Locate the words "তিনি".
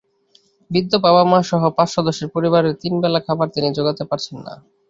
3.49-3.67